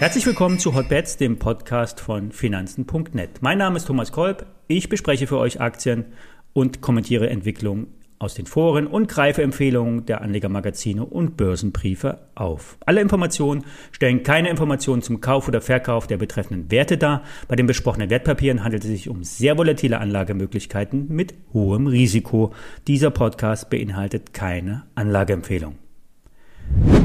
[0.00, 3.42] Herzlich willkommen zu Hotbets, dem Podcast von Finanzen.net.
[3.42, 4.46] Mein Name ist Thomas Kolb.
[4.66, 6.06] Ich bespreche für euch Aktien
[6.54, 12.76] und kommentiere Entwicklungen aus den Foren und greife Empfehlungen der Anlegermagazine und Börsenbriefe auf.
[12.84, 17.22] Alle Informationen stellen keine Informationen zum Kauf oder Verkauf der betreffenden Werte dar.
[17.48, 22.52] Bei den besprochenen Wertpapieren handelt es sich um sehr volatile Anlagemöglichkeiten mit hohem Risiko.
[22.86, 25.89] Dieser Podcast beinhaltet keine Anlageempfehlung.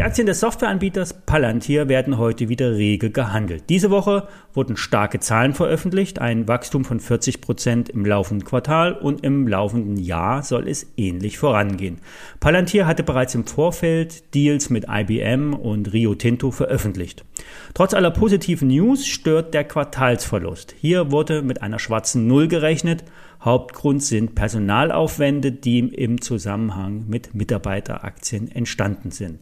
[0.00, 3.64] Die Aktien des Softwareanbieters Palantir werden heute wieder rege gehandelt.
[3.68, 9.22] Diese Woche wurden starke Zahlen veröffentlicht, ein Wachstum von 40 Prozent im laufenden Quartal und
[9.22, 11.98] im laufenden Jahr soll es ähnlich vorangehen.
[12.40, 17.26] Palantir hatte bereits im Vorfeld Deals mit IBM und Rio Tinto veröffentlicht.
[17.74, 20.74] Trotz aller positiven News stört der Quartalsverlust.
[20.80, 23.04] Hier wurde mit einer schwarzen Null gerechnet.
[23.42, 29.40] Hauptgrund sind Personalaufwände, die im Zusammenhang mit Mitarbeiteraktien entstanden sind.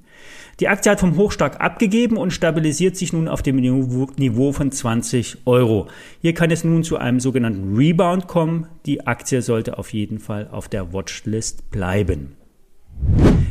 [0.61, 5.47] Die Aktie hat vom Hochstark abgegeben und stabilisiert sich nun auf dem Niveau von 20
[5.47, 5.89] Euro.
[6.21, 8.69] Hier kann es nun zu einem sogenannten Rebound kommen.
[8.87, 12.37] Die Aktie sollte auf jeden Fall auf der Watchlist bleiben.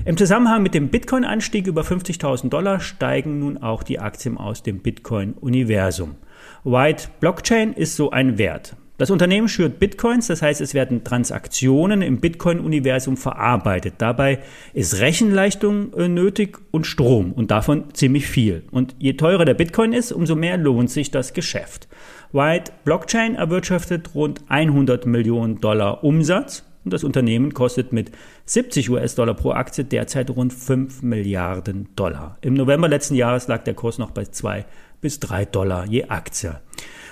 [0.05, 4.80] Im Zusammenhang mit dem Bitcoin-Anstieg über 50.000 Dollar steigen nun auch die Aktien aus dem
[4.80, 6.16] Bitcoin-Universum.
[6.64, 8.77] White Blockchain ist so ein Wert.
[8.97, 13.95] Das Unternehmen schürt Bitcoins, das heißt, es werden Transaktionen im Bitcoin-Universum verarbeitet.
[13.99, 14.39] Dabei
[14.73, 18.63] ist Rechenleistung äh, nötig und Strom und davon ziemlich viel.
[18.71, 21.87] Und je teurer der Bitcoin ist, umso mehr lohnt sich das Geschäft.
[22.31, 28.11] White Blockchain erwirtschaftet rund 100 Millionen Dollar Umsatz und das Unternehmen kostet mit
[28.45, 32.39] 70 US-Dollar pro Aktie derzeit rund 5 Milliarden Dollar.
[32.41, 34.65] Im November letzten Jahres lag der Kurs noch bei 2
[35.01, 36.61] bis 3 Dollar je Aktie.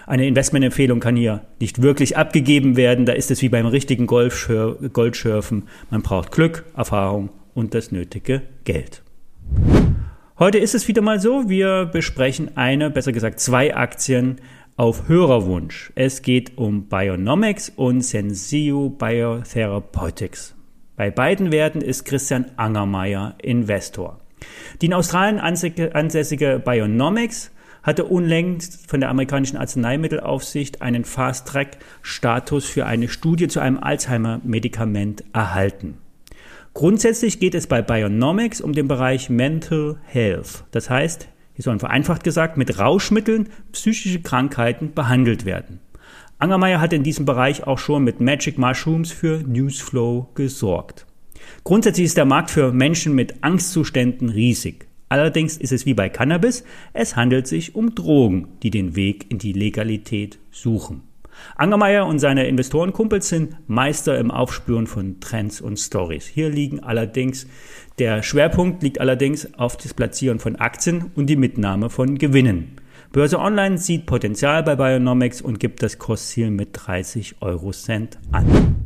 [0.08, 3.06] Eine Investmentempfehlung kann hier nicht wirklich abgegeben werden.
[3.06, 5.64] Da ist es wie beim richtigen Goldschürfen.
[5.90, 9.02] Man braucht Glück, Erfahrung und das nötige Geld.
[10.38, 14.42] Heute ist es wieder mal so, wir besprechen eine, besser gesagt zwei Aktien
[14.76, 15.94] auf Hörerwunsch.
[15.96, 20.54] Es geht um Bionomics und Sensio Biotherapeutics.
[20.98, 24.20] Bei beiden Werten ist Christian Angermeier Investor.
[24.82, 27.52] Die in Australien ansässige Bionomics
[27.86, 36.00] hatte unlängst von der amerikanischen Arzneimittelaufsicht einen Fast-Track-Status für eine Studie zu einem Alzheimer-Medikament erhalten.
[36.74, 40.66] Grundsätzlich geht es bei Bionomics um den Bereich Mental Health.
[40.72, 45.80] Das heißt, hier sollen vereinfacht gesagt mit Rauschmitteln psychische Krankheiten behandelt werden.
[46.40, 51.06] Angermeier hat in diesem Bereich auch schon mit Magic Mushrooms für Newsflow gesorgt.
[51.64, 54.88] Grundsätzlich ist der Markt für Menschen mit Angstzuständen riesig.
[55.10, 59.38] Allerdings ist es wie bei Cannabis, es handelt sich um Drogen, die den Weg in
[59.38, 61.04] die Legalität suchen.
[61.56, 66.26] Angermeier und seine Investorenkumpels sind Meister im Aufspüren von Trends und Stories.
[66.26, 67.48] Hier liegen allerdings,
[68.00, 72.78] der Schwerpunkt liegt allerdings auf das Platzieren von Aktien und die Mitnahme von Gewinnen.
[73.12, 78.85] Börse Online sieht Potenzial bei Bionomics und gibt das Kursziel mit 30 Euro Cent an.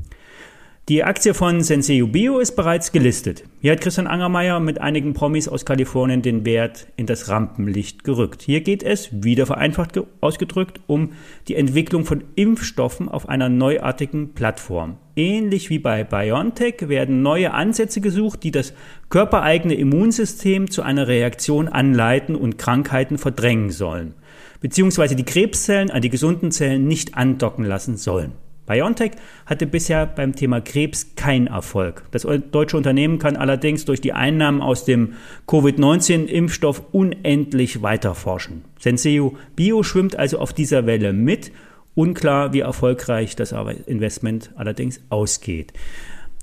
[0.90, 3.44] Die Aktie von Senseo Bio ist bereits gelistet.
[3.62, 8.42] Hier hat Christian Angermeier mit einigen Promis aus Kalifornien den Wert in das Rampenlicht gerückt.
[8.42, 11.12] Hier geht es, wieder vereinfacht ausgedrückt, um
[11.48, 14.98] die Entwicklung von Impfstoffen auf einer neuartigen Plattform.
[15.16, 18.74] Ähnlich wie bei BioNTech werden neue Ansätze gesucht, die das
[19.10, 24.16] körpereigene Immunsystem zu einer Reaktion anleiten und Krankheiten verdrängen sollen,
[24.60, 28.32] beziehungsweise die Krebszellen an die gesunden Zellen nicht andocken lassen sollen.
[28.70, 29.14] BioNTech
[29.48, 32.04] hatte bisher beim Thema Krebs keinen Erfolg.
[32.12, 35.14] Das deutsche Unternehmen kann allerdings durch die Einnahmen aus dem
[35.48, 38.64] Covid-19-Impfstoff unendlich weiter forschen.
[38.80, 41.52] Senseo Bio schwimmt also auf dieser Welle mit.
[41.96, 43.54] Unklar, wie erfolgreich das
[43.88, 45.74] Investment allerdings ausgeht.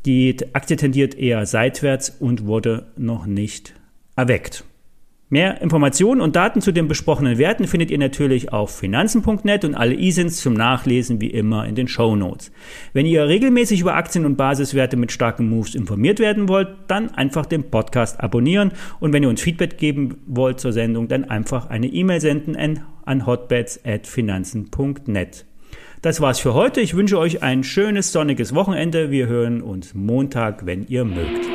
[0.04, 3.74] Die Aktie tendiert eher seitwärts und wurde noch nicht
[4.16, 4.64] erweckt.
[5.28, 9.94] Mehr Informationen und Daten zu den besprochenen Werten findet ihr natürlich auf finanzen.net und alle
[9.94, 12.52] ISINs zum Nachlesen wie immer in den Show Notes.
[12.92, 17.44] Wenn ihr regelmäßig über Aktien und Basiswerte mit starken Moves informiert werden wollt, dann einfach
[17.44, 18.70] den Podcast abonnieren
[19.00, 22.56] und wenn ihr uns Feedback geben wollt zur Sendung, dann einfach eine E-Mail senden
[23.04, 25.44] an hotbets@finanzen.net.
[26.02, 26.80] Das war's für heute.
[26.80, 29.10] Ich wünsche euch ein schönes sonniges Wochenende.
[29.10, 31.48] Wir hören uns Montag, wenn ihr mögt.